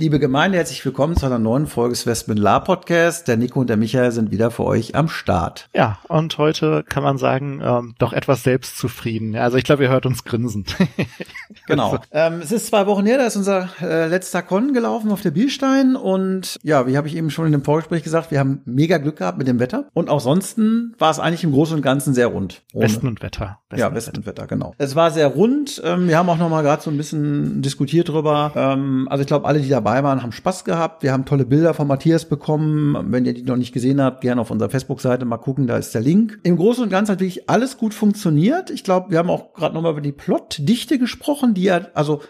Liebe 0.00 0.18
Gemeinde, 0.18 0.56
herzlich 0.56 0.82
willkommen 0.86 1.14
zu 1.14 1.26
einer 1.26 1.38
neuen 1.38 1.66
Folge 1.66 1.92
des 1.92 2.06
Westman 2.06 2.38
La 2.38 2.58
Podcast. 2.58 3.28
Der 3.28 3.36
Nico 3.36 3.60
und 3.60 3.68
der 3.68 3.76
Michael 3.76 4.12
sind 4.12 4.30
wieder 4.30 4.50
für 4.50 4.64
euch 4.64 4.94
am 4.94 5.08
Start. 5.08 5.68
Ja, 5.74 5.98
und 6.08 6.38
heute 6.38 6.82
kann 6.88 7.02
man 7.02 7.18
sagen, 7.18 7.60
ähm, 7.62 7.94
doch 7.98 8.14
etwas 8.14 8.42
selbstzufrieden. 8.42 9.36
Also 9.36 9.58
ich 9.58 9.64
glaube, 9.64 9.82
ihr 9.82 9.90
hört 9.90 10.06
uns 10.06 10.24
grinsen. 10.24 10.64
genau. 11.66 11.98
ähm, 12.12 12.40
es 12.42 12.50
ist 12.50 12.68
zwei 12.68 12.86
Wochen 12.86 13.04
her, 13.04 13.18
da 13.18 13.26
ist 13.26 13.36
unser 13.36 13.68
äh, 13.82 14.06
letzter 14.06 14.40
Con 14.40 14.72
gelaufen 14.72 15.12
auf 15.12 15.20
der 15.20 15.32
Bielstein. 15.32 15.96
Und 15.96 16.56
ja, 16.62 16.86
wie 16.86 16.96
habe 16.96 17.06
ich 17.06 17.14
eben 17.14 17.28
schon 17.28 17.44
in 17.44 17.52
dem 17.52 17.62
Vorgespräch 17.62 18.02
gesagt, 18.02 18.30
wir 18.30 18.38
haben 18.38 18.62
mega 18.64 18.96
Glück 18.96 19.18
gehabt 19.18 19.36
mit 19.36 19.48
dem 19.48 19.58
Wetter. 19.58 19.84
Und 19.92 20.08
auch 20.08 20.20
sonst 20.20 20.56
war 20.56 21.10
es 21.10 21.18
eigentlich 21.18 21.44
im 21.44 21.52
Großen 21.52 21.76
und 21.76 21.82
Ganzen 21.82 22.14
sehr 22.14 22.28
rund. 22.28 22.62
Ohne. 22.72 22.86
Westen 22.86 23.06
und 23.06 23.20
Wetter. 23.20 23.58
Westen 23.68 23.80
ja, 23.80 23.94
Westen 23.94 24.16
und 24.16 24.24
Wetter, 24.24 24.46
genau. 24.46 24.72
Es 24.78 24.96
war 24.96 25.10
sehr 25.10 25.26
rund. 25.26 25.82
Ähm, 25.84 26.08
wir 26.08 26.16
haben 26.16 26.30
auch 26.30 26.38
noch 26.38 26.48
mal 26.48 26.62
gerade 26.62 26.82
so 26.82 26.90
ein 26.90 26.96
bisschen 26.96 27.60
diskutiert 27.60 28.08
drüber. 28.08 28.52
Ähm, 28.56 29.06
also 29.10 29.20
ich 29.20 29.26
glaube, 29.26 29.46
alle, 29.46 29.60
die 29.60 29.68
da 29.68 29.89
dabei 29.90 30.04
waren, 30.04 30.22
haben 30.22 30.32
Spaß 30.32 30.64
gehabt. 30.64 31.02
Wir 31.02 31.12
haben 31.12 31.24
tolle 31.24 31.44
Bilder 31.44 31.74
von 31.74 31.88
Matthias 31.88 32.24
bekommen. 32.24 33.12
Wenn 33.12 33.24
ihr 33.24 33.34
die 33.34 33.42
noch 33.42 33.56
nicht 33.56 33.72
gesehen 33.72 34.00
habt, 34.00 34.20
gerne 34.20 34.40
auf 34.40 34.52
unserer 34.52 34.70
Facebook-Seite 34.70 35.24
mal 35.24 35.38
gucken, 35.38 35.66
da 35.66 35.76
ist 35.76 35.92
der 35.94 36.00
Link. 36.00 36.38
Im 36.44 36.56
Großen 36.56 36.84
und 36.84 36.90
Ganzen 36.90 37.12
hat 37.12 37.20
wirklich 37.20 37.50
alles 37.50 37.76
gut 37.76 37.92
funktioniert. 37.92 38.70
Ich 38.70 38.84
glaube, 38.84 39.10
wir 39.10 39.18
haben 39.18 39.30
auch 39.30 39.52
gerade 39.52 39.74
noch 39.74 39.82
mal 39.82 39.90
über 39.90 40.00
die 40.00 40.12
Plotdichte 40.12 40.98
gesprochen, 40.98 41.54
die 41.54 41.64
ja, 41.64 41.88
also 41.94 42.22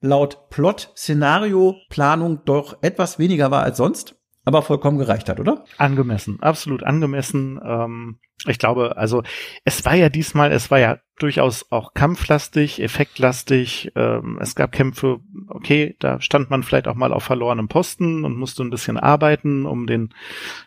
laut 0.00 0.50
Plot-Szenario-Planung 0.50 2.40
doch 2.44 2.78
etwas 2.82 3.20
weniger 3.20 3.52
war 3.52 3.62
als 3.62 3.76
sonst 3.76 4.16
aber 4.46 4.62
vollkommen 4.62 4.96
gereicht 4.96 5.28
hat, 5.28 5.40
oder? 5.40 5.64
Angemessen, 5.76 6.40
absolut 6.40 6.84
angemessen. 6.84 7.60
Ähm, 7.62 8.20
ich 8.46 8.60
glaube, 8.60 8.96
also 8.96 9.24
es 9.64 9.84
war 9.84 9.94
ja 9.94 10.08
diesmal, 10.08 10.52
es 10.52 10.70
war 10.70 10.78
ja 10.78 10.98
durchaus 11.18 11.72
auch 11.72 11.94
kampflastig, 11.94 12.80
effektlastig. 12.80 13.90
Ähm, 13.96 14.38
es 14.40 14.54
gab 14.54 14.70
Kämpfe, 14.70 15.18
okay, 15.48 15.96
da 15.98 16.20
stand 16.20 16.48
man 16.48 16.62
vielleicht 16.62 16.86
auch 16.86 16.94
mal 16.94 17.12
auf 17.12 17.24
verlorenem 17.24 17.66
Posten 17.66 18.24
und 18.24 18.36
musste 18.36 18.62
ein 18.62 18.70
bisschen 18.70 18.98
arbeiten, 18.98 19.66
um 19.66 19.88
den, 19.88 20.14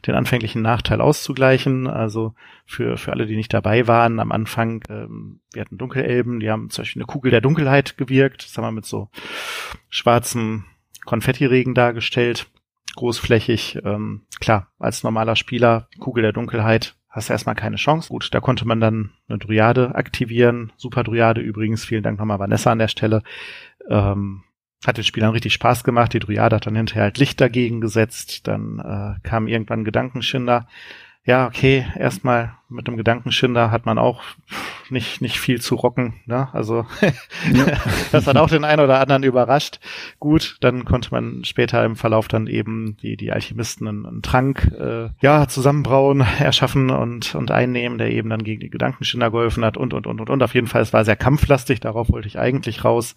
den 0.05 0.15
anfänglichen 0.15 0.61
Nachteil 0.61 0.99
auszugleichen. 0.99 1.87
Also 1.87 2.33
für, 2.65 2.97
für 2.97 3.13
alle, 3.13 3.27
die 3.27 3.37
nicht 3.37 3.53
dabei 3.53 3.87
waren, 3.87 4.19
am 4.19 4.33
Anfang, 4.33 4.83
ähm, 4.89 5.39
wir 5.53 5.61
hatten 5.61 5.77
Dunkelelben, 5.77 6.41
die 6.41 6.51
haben 6.51 6.69
zum 6.69 6.81
Beispiel 6.81 7.01
eine 7.01 7.07
Kugel 7.07 7.31
der 7.31 7.41
Dunkelheit 7.41 7.97
gewirkt. 7.97 8.43
Das 8.43 8.57
haben 8.57 8.65
wir 8.65 8.71
mit 8.73 8.85
so 8.85 9.07
schwarzem 9.89 10.65
Konfettiregen 11.05 11.75
dargestellt 11.75 12.51
großflächig. 12.95 13.79
Ähm, 13.83 14.23
klar, 14.39 14.67
als 14.79 15.03
normaler 15.03 15.35
Spieler, 15.35 15.87
Kugel 15.99 16.23
der 16.23 16.33
Dunkelheit, 16.33 16.95
hast 17.09 17.29
du 17.29 17.33
erstmal 17.33 17.55
keine 17.55 17.77
Chance. 17.77 18.09
Gut, 18.09 18.29
da 18.33 18.39
konnte 18.39 18.65
man 18.67 18.79
dann 18.79 19.11
eine 19.27 19.39
Dryade 19.39 19.95
aktivieren. 19.95 20.71
Super 20.77 21.03
Dryade 21.03 21.41
übrigens. 21.41 21.85
Vielen 21.85 22.03
Dank 22.03 22.19
nochmal 22.19 22.39
Vanessa 22.39 22.71
an 22.71 22.79
der 22.79 22.87
Stelle. 22.87 23.23
Ähm, 23.89 24.43
hat 24.85 24.97
den 24.97 25.03
Spielern 25.03 25.31
richtig 25.31 25.53
Spaß 25.53 25.83
gemacht. 25.83 26.13
Die 26.13 26.19
Dryade 26.19 26.55
hat 26.55 26.65
dann 26.65 26.75
hinterher 26.75 27.03
halt 27.03 27.17
Licht 27.17 27.41
dagegen 27.41 27.81
gesetzt. 27.81 28.47
Dann 28.47 28.79
äh, 28.79 29.27
kam 29.27 29.47
irgendwann 29.47 29.83
Gedankenschinder 29.83 30.67
ja, 31.29 31.45
okay, 31.45 31.85
erstmal 31.95 32.53
mit 32.69 32.87
dem 32.87 32.97
Gedankenschinder 32.97 33.69
hat 33.69 33.85
man 33.85 33.99
auch 33.99 34.23
nicht, 34.89 35.21
nicht 35.21 35.39
viel 35.39 35.61
zu 35.61 35.75
rocken. 35.75 36.15
Ne? 36.25 36.47
Also 36.53 36.87
ja. 37.53 37.65
das 38.11 38.25
hat 38.25 38.35
auch 38.35 38.49
den 38.49 38.63
einen 38.63 38.81
oder 38.81 38.99
anderen 38.99 39.21
überrascht. 39.21 39.79
Gut, 40.19 40.57
dann 40.61 40.85
konnte 40.85 41.11
man 41.11 41.43
später 41.43 41.85
im 41.85 41.95
Verlauf 41.95 42.29
dann 42.29 42.47
eben 42.47 42.97
die, 43.03 43.15
die 43.15 43.31
Alchemisten 43.31 43.87
einen, 43.87 44.07
einen 44.07 44.21
Trank 44.23 44.71
äh, 44.79 45.09
ja, 45.21 45.47
zusammenbrauen, 45.47 46.21
erschaffen 46.39 46.89
und, 46.89 47.35
und 47.35 47.51
einnehmen, 47.51 47.99
der 47.99 48.09
eben 48.09 48.31
dann 48.31 48.41
gegen 48.41 48.61
die 48.61 48.71
Gedankenschinder 48.71 49.29
geholfen 49.29 49.63
hat 49.63 49.77
und, 49.77 49.93
und, 49.93 50.07
und, 50.07 50.21
und, 50.21 50.31
und. 50.31 50.41
Auf 50.41 50.55
jeden 50.55 50.65
Fall, 50.65 50.81
es 50.81 50.93
war 50.93 51.05
sehr 51.05 51.15
kampflastig, 51.15 51.79
darauf 51.79 52.09
wollte 52.09 52.27
ich 52.27 52.39
eigentlich 52.39 52.83
raus. 52.83 53.13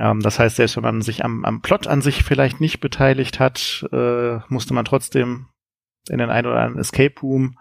Ähm, 0.00 0.18
das 0.18 0.40
heißt, 0.40 0.56
selbst 0.56 0.74
wenn 0.74 0.82
man 0.82 1.00
sich 1.00 1.24
am, 1.24 1.44
am 1.44 1.62
Plot 1.62 1.86
an 1.86 2.02
sich 2.02 2.24
vielleicht 2.24 2.60
nicht 2.60 2.80
beteiligt 2.80 3.38
hat, 3.38 3.86
äh, 3.92 4.38
musste 4.48 4.74
man 4.74 4.84
trotzdem 4.84 5.46
in 6.08 6.18
den 6.18 6.30
ein 6.30 6.46
oder 6.46 6.60
anderen 6.60 6.80
Escape 6.80 7.20
Room 7.22 7.56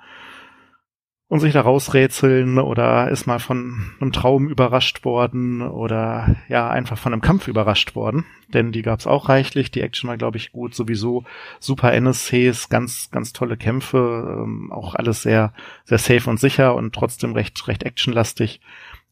und 1.30 1.42
sich 1.42 1.54
da 1.54 1.62
rausrätseln 1.62 2.58
oder 2.58 3.10
ist 3.10 3.28
mal 3.28 3.38
von 3.38 3.92
einem 4.02 4.12
Traum 4.12 4.50
überrascht 4.50 5.06
worden 5.06 5.62
oder 5.62 6.36
ja, 6.48 6.68
einfach 6.70 6.98
von 6.98 7.14
einem 7.14 7.22
Kampf 7.22 7.48
überrascht 7.48 7.96
worden. 7.96 8.26
Denn 8.52 8.72
die 8.72 8.82
gab's 8.82 9.06
auch 9.06 9.30
reichlich. 9.30 9.70
Die 9.70 9.82
Action 9.82 10.10
war, 10.10 10.18
glaube 10.18 10.38
ich, 10.38 10.52
gut. 10.52 10.74
Sowieso 10.74 11.26
super 11.60 11.94
NSCs, 11.94 12.70
ganz, 12.70 13.12
ganz 13.12 13.32
tolle 13.32 13.58
Kämpfe, 13.58 14.42
ähm, 14.44 14.72
auch 14.72 14.96
alles 14.96 15.22
sehr, 15.22 15.54
sehr 15.84 16.00
safe 16.00 16.28
und 16.28 16.40
sicher 16.40 16.74
und 16.74 16.96
trotzdem 16.96 17.34
recht, 17.34 17.68
recht 17.68 17.84
actionlastig. 17.84 18.60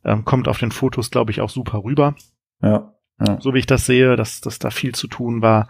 Ähm, 0.03 0.25
kommt 0.25 0.47
auf 0.47 0.57
den 0.57 0.71
Fotos, 0.71 1.11
glaube 1.11 1.29
ich, 1.29 1.39
auch 1.41 1.51
super 1.51 1.83
rüber. 1.83 2.15
Ja, 2.63 2.93
ja. 3.19 3.39
So 3.39 3.53
wie 3.53 3.59
ich 3.59 3.67
das 3.67 3.85
sehe, 3.85 4.15
dass, 4.15 4.41
dass 4.41 4.57
da 4.57 4.71
viel 4.71 4.95
zu 4.95 5.07
tun 5.07 5.43
war. 5.43 5.69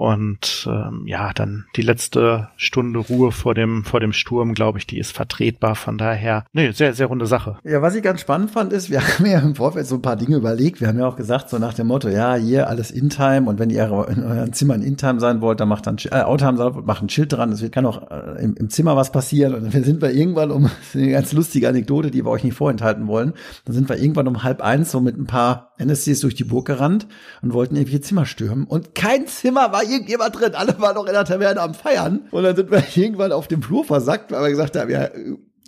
Und 0.00 0.66
ähm, 0.66 1.02
ja, 1.04 1.34
dann 1.34 1.66
die 1.76 1.82
letzte 1.82 2.48
Stunde 2.56 3.00
Ruhe 3.00 3.32
vor 3.32 3.52
dem 3.52 3.84
vor 3.84 4.00
dem 4.00 4.14
Sturm, 4.14 4.54
glaube 4.54 4.78
ich, 4.78 4.86
die 4.86 4.98
ist 4.98 5.12
vertretbar. 5.12 5.74
Von 5.74 5.98
daher, 5.98 6.46
nee, 6.54 6.70
sehr 6.70 6.94
sehr 6.94 7.04
runde 7.04 7.26
Sache. 7.26 7.58
Ja, 7.64 7.82
was 7.82 7.94
ich 7.94 8.02
ganz 8.02 8.22
spannend 8.22 8.50
fand, 8.50 8.72
ist, 8.72 8.88
wir 8.88 9.02
haben 9.06 9.26
ja 9.26 9.40
im 9.40 9.54
Vorfeld 9.54 9.86
so 9.86 9.96
ein 9.96 10.00
paar 10.00 10.16
Dinge 10.16 10.36
überlegt. 10.36 10.80
Wir 10.80 10.88
haben 10.88 10.98
ja 10.98 11.06
auch 11.06 11.16
gesagt, 11.16 11.50
so 11.50 11.58
nach 11.58 11.74
dem 11.74 11.88
Motto, 11.88 12.08
ja, 12.08 12.34
hier 12.34 12.70
alles 12.70 12.90
in 12.90 13.10
Time 13.10 13.46
und 13.46 13.58
wenn 13.58 13.68
ihr 13.68 13.84
in 14.08 14.24
euren 14.24 14.54
Zimmern 14.54 14.80
in 14.80 14.96
Time 14.96 15.20
sein 15.20 15.42
wollt, 15.42 15.60
dann 15.60 15.68
macht 15.68 15.86
dann 15.86 15.98
äh, 16.10 16.22
Outtime 16.22 16.56
sein 16.56 16.74
wollt, 16.74 16.86
macht 16.86 17.02
ein 17.02 17.10
Schild 17.10 17.34
dran. 17.34 17.52
Es 17.52 17.70
kann 17.70 17.84
auch 17.84 18.10
äh, 18.10 18.42
im, 18.42 18.54
im, 18.54 18.70
Zimmer 18.70 18.96
was 18.96 19.12
passieren. 19.12 19.52
Und 19.52 19.74
dann 19.74 19.84
sind 19.84 20.00
wir 20.00 20.12
irgendwann 20.12 20.50
um 20.50 20.70
eine 20.94 21.10
ganz 21.10 21.34
lustige 21.34 21.68
Anekdote, 21.68 22.10
die 22.10 22.24
wir 22.24 22.30
euch 22.30 22.42
nicht 22.42 22.56
vorenthalten 22.56 23.06
wollen. 23.06 23.34
Dann 23.66 23.74
sind 23.74 23.90
wir 23.90 23.98
irgendwann 23.98 24.28
um 24.28 24.44
halb 24.44 24.62
eins 24.62 24.92
so 24.92 25.00
mit 25.02 25.18
ein 25.18 25.26
paar 25.26 25.74
NSCs 25.76 26.20
durch 26.20 26.34
die 26.34 26.44
Burg 26.44 26.66
gerannt 26.66 27.06
und 27.42 27.52
wollten 27.52 27.76
irgendwie 27.76 28.00
Zimmer 28.00 28.24
stürmen 28.24 28.64
und 28.64 28.94
kein 28.94 29.26
Zimmer 29.26 29.72
war 29.72 29.89
irgendjemand 29.90 30.38
drin. 30.38 30.54
Alle 30.54 30.78
waren 30.80 30.94
noch 30.94 31.06
in 31.06 31.12
der 31.12 31.24
Taverne 31.24 31.60
am 31.60 31.74
Feiern. 31.74 32.20
Und 32.30 32.42
dann 32.42 32.56
sind 32.56 32.70
wir 32.70 32.82
irgendwann 32.94 33.32
auf 33.32 33.48
dem 33.48 33.62
Flur 33.62 33.84
versackt, 33.84 34.32
weil 34.32 34.42
wir 34.42 34.50
gesagt 34.50 34.76
haben, 34.76 34.90
ja, 34.90 35.08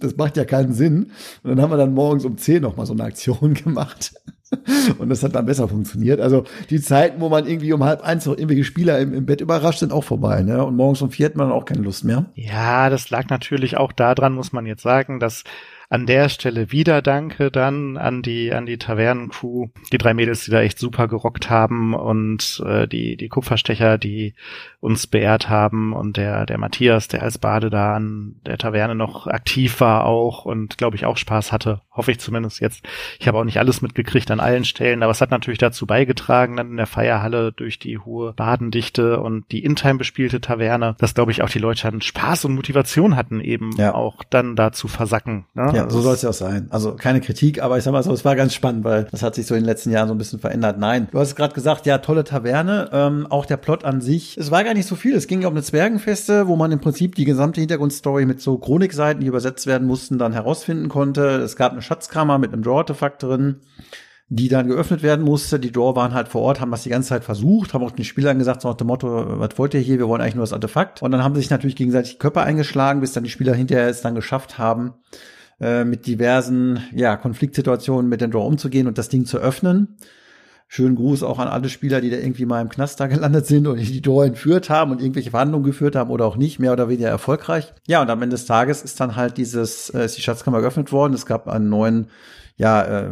das 0.00 0.16
macht 0.16 0.36
ja 0.36 0.44
keinen 0.44 0.72
Sinn. 0.72 1.12
Und 1.42 1.50
dann 1.50 1.60
haben 1.60 1.70
wir 1.70 1.76
dann 1.76 1.94
morgens 1.94 2.24
um 2.24 2.36
10 2.36 2.62
noch 2.62 2.76
mal 2.76 2.86
so 2.86 2.92
eine 2.92 3.04
Aktion 3.04 3.54
gemacht. 3.64 4.12
Und 4.98 5.08
das 5.08 5.22
hat 5.22 5.34
dann 5.34 5.46
besser 5.46 5.66
funktioniert. 5.66 6.20
Also 6.20 6.44
die 6.68 6.80
Zeiten, 6.80 7.20
wo 7.22 7.30
man 7.30 7.46
irgendwie 7.46 7.72
um 7.72 7.84
halb 7.84 8.02
eins 8.02 8.26
noch 8.26 8.34
irgendwelche 8.34 8.64
Spieler 8.64 8.98
im, 8.98 9.14
im 9.14 9.24
Bett 9.24 9.40
überrascht, 9.40 9.78
sind 9.78 9.92
auch 9.92 10.04
vorbei. 10.04 10.42
Ne? 10.42 10.62
Und 10.62 10.76
morgens 10.76 11.00
um 11.00 11.10
vier 11.10 11.26
hat 11.26 11.36
man 11.36 11.50
auch 11.50 11.64
keine 11.64 11.80
Lust 11.80 12.04
mehr. 12.04 12.26
Ja, 12.34 12.90
das 12.90 13.08
lag 13.08 13.28
natürlich 13.30 13.78
auch 13.78 13.92
daran, 13.92 14.34
muss 14.34 14.52
man 14.52 14.66
jetzt 14.66 14.82
sagen, 14.82 15.20
dass 15.20 15.44
an 15.92 16.06
der 16.06 16.30
Stelle 16.30 16.72
wieder 16.72 17.02
Danke 17.02 17.50
dann 17.50 17.98
an 17.98 18.22
die 18.22 18.50
an 18.54 18.64
die 18.64 18.78
Tavernencrew, 18.78 19.66
die 19.92 19.98
drei 19.98 20.14
Mädels, 20.14 20.46
die 20.46 20.50
da 20.50 20.62
echt 20.62 20.78
super 20.78 21.06
gerockt 21.06 21.50
haben 21.50 21.92
und 21.92 22.62
äh, 22.64 22.88
die 22.88 23.18
die 23.18 23.28
Kupferstecher, 23.28 23.98
die 23.98 24.34
uns 24.82 25.06
beehrt 25.06 25.48
haben 25.48 25.92
und 25.92 26.16
der 26.16 26.44
der 26.44 26.58
Matthias, 26.58 27.06
der 27.06 27.22
als 27.22 27.38
Bade 27.38 27.70
da 27.70 27.94
an 27.94 28.34
der 28.44 28.58
Taverne 28.58 28.96
noch 28.96 29.28
aktiv 29.28 29.80
war 29.80 30.06
auch 30.06 30.44
und 30.44 30.76
glaube 30.76 30.96
ich 30.96 31.06
auch 31.06 31.16
Spaß 31.16 31.52
hatte, 31.52 31.82
hoffe 31.92 32.10
ich 32.10 32.18
zumindest 32.18 32.60
jetzt. 32.60 32.84
Ich 33.20 33.28
habe 33.28 33.38
auch 33.38 33.44
nicht 33.44 33.60
alles 33.60 33.80
mitgekriegt 33.80 34.28
an 34.32 34.40
allen 34.40 34.64
Stellen, 34.64 35.04
aber 35.04 35.12
es 35.12 35.20
hat 35.20 35.30
natürlich 35.30 35.60
dazu 35.60 35.86
beigetragen, 35.86 36.56
dann 36.56 36.72
in 36.72 36.76
der 36.78 36.88
Feierhalle 36.88 37.52
durch 37.52 37.78
die 37.78 37.98
hohe 37.98 38.32
Badendichte 38.32 39.20
und 39.20 39.44
die 39.52 39.62
in 39.62 39.76
Time 39.76 39.98
bespielte 39.98 40.40
Taverne, 40.40 40.96
dass 40.98 41.14
glaube 41.14 41.30
ich 41.30 41.42
auch 41.42 41.48
die 41.48 41.60
Leute 41.60 41.82
dann 41.82 42.00
Spaß 42.00 42.44
und 42.46 42.56
Motivation 42.56 43.14
hatten 43.14 43.40
eben 43.40 43.70
ja. 43.76 43.94
auch 43.94 44.24
dann 44.30 44.56
da 44.56 44.72
zu 44.72 44.88
versacken. 44.88 45.44
Ne? 45.54 45.70
Ja, 45.76 45.88
so 45.88 46.00
soll 46.00 46.14
es 46.14 46.22
ja 46.22 46.30
auch 46.30 46.34
sein. 46.34 46.66
Also 46.70 46.96
keine 46.96 47.20
Kritik, 47.20 47.62
aber 47.62 47.78
ich 47.78 47.84
sag 47.84 47.92
mal 47.92 48.02
so, 48.02 48.12
es 48.12 48.24
war 48.24 48.34
ganz 48.34 48.52
spannend, 48.52 48.82
weil 48.82 49.04
das 49.12 49.22
hat 49.22 49.36
sich 49.36 49.46
so 49.46 49.54
in 49.54 49.60
den 49.60 49.66
letzten 49.66 49.92
Jahren 49.92 50.08
so 50.08 50.14
ein 50.14 50.18
bisschen 50.18 50.40
verändert. 50.40 50.76
Nein, 50.78 51.06
du 51.12 51.20
hast 51.20 51.36
gerade 51.36 51.54
gesagt, 51.54 51.86
ja, 51.86 51.98
tolle 51.98 52.24
Taverne, 52.24 52.90
ähm, 52.92 53.28
auch 53.30 53.46
der 53.46 53.58
Plot 53.58 53.84
an 53.84 54.00
sich. 54.00 54.36
Es 54.38 54.50
war 54.50 54.64
gar 54.72 54.78
nicht 54.78 54.88
so 54.88 54.96
viel. 54.96 55.14
Es 55.14 55.26
ging 55.26 55.42
ja 55.42 55.48
um 55.48 55.54
eine 55.54 55.62
Zwergenfeste, 55.62 56.48
wo 56.48 56.56
man 56.56 56.72
im 56.72 56.80
Prinzip 56.80 57.14
die 57.14 57.26
gesamte 57.26 57.60
Hintergrundstory 57.60 58.24
mit 58.24 58.40
so 58.40 58.56
Chronikseiten, 58.56 59.20
die 59.20 59.26
übersetzt 59.26 59.66
werden 59.66 59.86
mussten, 59.86 60.16
dann 60.16 60.32
herausfinden 60.32 60.88
konnte. 60.88 61.42
Es 61.42 61.56
gab 61.56 61.72
eine 61.72 61.82
Schatzkammer 61.82 62.38
mit 62.38 62.54
einem 62.54 62.62
Draw-Artefakt 62.62 63.22
drin 63.22 63.60
die 64.34 64.48
dann 64.48 64.66
geöffnet 64.66 65.02
werden 65.02 65.26
musste. 65.26 65.60
Die 65.60 65.70
Draw 65.70 65.94
waren 65.94 66.14
halt 66.14 66.26
vor 66.26 66.40
Ort, 66.40 66.58
haben 66.58 66.70
das 66.70 66.84
die 66.84 66.88
ganze 66.88 67.10
Zeit 67.10 67.22
versucht, 67.22 67.74
haben 67.74 67.84
auch 67.84 67.90
den 67.90 68.06
Spielern 68.06 68.38
gesagt, 68.38 68.62
so 68.62 68.68
nach 68.70 68.78
dem 68.78 68.86
Motto, 68.86 69.38
was 69.38 69.58
wollt 69.58 69.74
ihr 69.74 69.80
hier? 69.80 69.98
Wir 69.98 70.08
wollen 70.08 70.22
eigentlich 70.22 70.36
nur 70.36 70.44
das 70.44 70.54
Artefakt. 70.54 71.02
Und 71.02 71.10
dann 71.10 71.22
haben 71.22 71.34
sich 71.34 71.50
natürlich 71.50 71.76
gegenseitig 71.76 72.12
die 72.12 72.18
Köpfe 72.18 72.40
eingeschlagen, 72.40 73.02
bis 73.02 73.12
dann 73.12 73.24
die 73.24 73.30
Spieler 73.30 73.52
hinterher 73.52 73.88
es 73.88 74.00
dann 74.00 74.14
geschafft 74.14 74.56
haben, 74.56 74.94
äh, 75.60 75.84
mit 75.84 76.06
diversen 76.06 76.82
ja, 76.94 77.18
Konfliktsituationen 77.18 78.08
mit 78.08 78.22
den 78.22 78.30
Draw 78.30 78.46
umzugehen 78.46 78.86
und 78.86 78.96
das 78.96 79.10
Ding 79.10 79.26
zu 79.26 79.36
öffnen. 79.36 79.98
Schönen 80.74 80.94
Gruß 80.94 81.22
auch 81.22 81.38
an 81.38 81.48
alle 81.48 81.68
Spieler, 81.68 82.00
die 82.00 82.08
da 82.08 82.16
irgendwie 82.16 82.46
mal 82.46 82.62
im 82.62 82.70
Knast 82.70 82.98
da 82.98 83.06
gelandet 83.06 83.44
sind 83.44 83.66
und 83.66 83.76
die 83.76 84.00
Door 84.00 84.24
entführt 84.24 84.70
haben 84.70 84.90
und 84.90 85.02
irgendwelche 85.02 85.30
Verhandlungen 85.30 85.66
geführt 85.66 85.94
haben 85.94 86.08
oder 86.08 86.24
auch 86.24 86.38
nicht, 86.38 86.60
mehr 86.60 86.72
oder 86.72 86.88
weniger 86.88 87.10
erfolgreich. 87.10 87.74
Ja, 87.86 88.00
und 88.00 88.08
am 88.08 88.22
Ende 88.22 88.36
des 88.36 88.46
Tages 88.46 88.80
ist 88.80 88.98
dann 88.98 89.14
halt 89.14 89.36
dieses, 89.36 89.90
äh, 89.90 90.06
ist 90.06 90.16
die 90.16 90.22
Schatzkammer 90.22 90.62
geöffnet 90.62 90.90
worden. 90.90 91.12
Es 91.12 91.26
gab 91.26 91.46
einen 91.46 91.68
neuen 91.68 92.06
ja, 92.56 92.80
äh, 92.80 93.10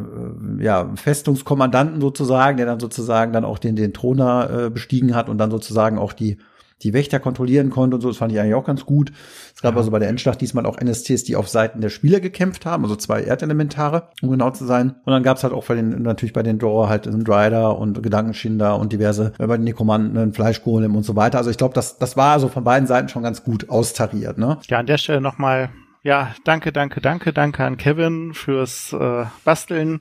ja, 0.59 0.91
Festungskommandanten 0.95 2.01
sozusagen, 2.01 2.57
der 2.57 2.65
dann 2.65 2.81
sozusagen 2.81 3.35
dann 3.35 3.45
auch 3.45 3.59
den, 3.59 3.77
den 3.77 3.93
Throner 3.93 4.49
äh, 4.49 4.71
bestiegen 4.71 5.15
hat 5.15 5.29
und 5.29 5.37
dann 5.37 5.51
sozusagen 5.51 5.99
auch 5.99 6.15
die 6.15 6.39
die 6.83 6.93
Wächter 6.93 7.21
kontrollieren 7.21 7.71
konnte 7.71 7.97
und 7.97 8.01
so. 8.01 8.09
Das 8.09 8.17
fand 8.17 8.33
ich 8.33 8.41
eigentlich 8.41 8.55
auch 8.55 8.65
ganz 8.65 8.87
gut. 8.87 9.13
Es 9.55 9.63
gab 9.63 9.75
ja. 9.75 9.79
also 9.79 9.91
bei 9.91 9.99
der 9.99 10.09
Endschlacht 10.09 10.41
diesmal 10.41 10.67
auch 10.67 10.79
NSCs, 10.79 11.25
die 11.25 11.37
auf 11.37 11.49
Seiten 11.49 11.81
der 11.81 11.91
Spieler 11.91 12.21
gekämpft 12.21 12.67
haben, 12.67 12.85
also 12.85 12.97
zwei 12.97 13.23
Erdelementare, 13.23 14.09
um 14.23 14.31
genau 14.31 14.51
zu 14.51 14.65
sein. 14.65 14.97
Und 15.05 15.13
dann 15.13 15.23
gab 15.23 15.37
es 15.37 15.45
halt 15.45 15.53
auch 15.53 15.67
bei 15.67 15.75
den, 15.75 16.03
natürlich 16.03 16.33
bei 16.33 16.43
den 16.43 16.59
Draw 16.59 16.89
halt 16.89 17.07
einen 17.07 17.25
Drider 17.25 17.79
und 17.79 18.03
Gedankenschinder 18.03 18.79
und 18.79 18.93
diverse, 18.93 19.33
äh, 19.39 19.47
bei 19.47 19.57
den 19.57 19.65
Nekromanten 19.65 20.17
einen 20.17 20.33
Fleischgolem 20.33 20.97
und 20.97 21.05
so 21.05 21.17
weiter. 21.17 21.39
Also 21.39 21.51
ich 21.51 21.59
glaube, 21.59 21.75
das, 21.75 21.99
das 21.99 22.17
war 22.17 22.33
also 22.33 22.49
von 22.49 22.65
beiden 22.65 22.87
Seiten 22.87 23.09
schon 23.09 23.23
ganz 23.23 23.45
gut 23.45 23.69
austariert, 23.69 24.39
ne? 24.39 24.59
Ja, 24.69 24.79
an 24.79 24.87
der 24.87 24.99
Stelle 24.99 25.21
nochmal, 25.21 25.71
ja, 26.03 26.35
danke, 26.45 26.73
danke, 26.73 27.01
danke, 27.01 27.33
danke 27.33 27.65
an 27.65 27.77
Kevin 27.77 28.33
fürs 28.35 28.93
äh, 28.93 29.25
Basteln. 29.45 30.01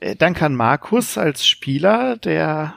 Äh, 0.00 0.16
danke 0.16 0.44
an 0.44 0.54
Markus 0.54 1.16
als 1.16 1.46
Spieler, 1.46 2.16
der 2.16 2.74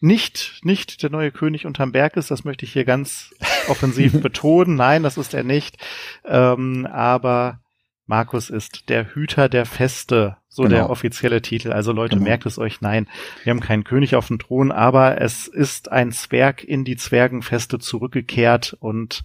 nicht, 0.00 0.60
nicht 0.62 1.02
der 1.02 1.10
neue 1.10 1.30
König 1.30 1.66
unterm 1.66 1.92
Berg 1.92 2.16
ist, 2.16 2.30
das 2.30 2.44
möchte 2.44 2.64
ich 2.64 2.72
hier 2.72 2.84
ganz 2.84 3.34
offensiv 3.68 4.20
betonen. 4.22 4.76
Nein, 4.76 5.02
das 5.02 5.18
ist 5.18 5.34
er 5.34 5.44
nicht. 5.44 5.76
Ähm, 6.24 6.86
aber 6.86 7.60
Markus 8.06 8.50
ist 8.50 8.88
der 8.88 9.14
Hüter 9.14 9.48
der 9.48 9.66
Feste, 9.66 10.36
so 10.48 10.64
genau. 10.64 10.74
der 10.74 10.90
offizielle 10.90 11.42
Titel. 11.42 11.70
Also 11.70 11.92
Leute, 11.92 12.16
genau. 12.16 12.28
merkt 12.28 12.46
es 12.46 12.58
euch, 12.58 12.80
nein, 12.80 13.06
wir 13.44 13.50
haben 13.50 13.60
keinen 13.60 13.84
König 13.84 14.16
auf 14.16 14.26
dem 14.26 14.38
Thron, 14.38 14.72
aber 14.72 15.20
es 15.20 15.46
ist 15.46 15.92
ein 15.92 16.10
Zwerg 16.10 16.64
in 16.64 16.84
die 16.84 16.96
Zwergenfeste 16.96 17.78
zurückgekehrt 17.78 18.76
und 18.80 19.22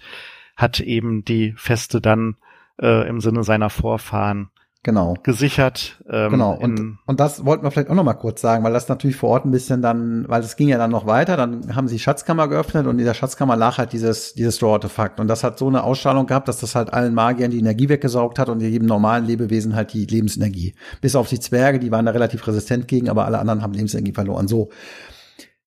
hat 0.55 0.81
eben 0.81 1.25
die 1.25 1.53
Feste 1.57 1.99
dann 1.99 2.35
äh, 2.79 3.07
im 3.07 3.21
Sinne 3.21 3.43
seiner 3.43 3.69
Vorfahren 3.69 4.49
genau. 4.85 5.15
gesichert. 5.23 6.01
Ähm, 6.09 6.31
genau. 6.31 6.53
Und, 6.53 6.97
und 7.05 7.19
das 7.19 7.43
wollten 7.43 7.63
wir 7.63 7.71
vielleicht 7.71 7.89
auch 7.89 7.95
noch 7.95 8.05
mal 8.05 8.13
kurz 8.13 8.39
sagen, 8.39 8.63
weil 8.63 8.71
das 8.71 8.87
natürlich 8.87 9.17
vor 9.17 9.31
Ort 9.31 9.45
ein 9.45 9.51
bisschen 9.51 9.81
dann, 9.81 10.23
weil 10.29 10.41
es 10.41 10.55
ging 10.55 10.69
ja 10.69 10.77
dann 10.77 10.91
noch 10.91 11.05
weiter, 11.05 11.35
dann 11.35 11.75
haben 11.75 11.89
sie 11.89 11.95
die 11.95 11.99
Schatzkammer 11.99 12.47
geöffnet 12.47 12.85
und 12.85 12.91
in 12.91 12.97
dieser 12.99 13.13
Schatzkammer 13.13 13.57
lag 13.57 13.77
halt 13.77 13.91
dieses, 13.91 14.33
dieses 14.35 14.59
Draw-Artefakt. 14.59 15.19
Und 15.19 15.27
das 15.27 15.43
hat 15.43 15.59
so 15.59 15.67
eine 15.67 15.83
Ausstrahlung 15.83 16.27
gehabt, 16.27 16.47
dass 16.47 16.59
das 16.59 16.75
halt 16.75 16.93
allen 16.93 17.13
Magiern 17.13 17.51
die 17.51 17.59
Energie 17.59 17.89
weggesaugt 17.89 18.39
hat 18.39 18.47
und 18.47 18.61
jedem 18.61 18.87
normalen 18.87 19.25
Lebewesen 19.25 19.75
halt 19.75 19.91
die 19.91 20.05
Lebensenergie. 20.05 20.75
Bis 21.01 21.15
auf 21.15 21.27
die 21.27 21.39
Zwerge, 21.39 21.79
die 21.79 21.91
waren 21.91 22.05
da 22.05 22.11
relativ 22.11 22.47
resistent 22.47 22.87
gegen, 22.87 23.09
aber 23.09 23.25
alle 23.25 23.39
anderen 23.39 23.61
haben 23.61 23.73
Lebensenergie 23.73 24.13
verloren. 24.13 24.47
So. 24.47 24.69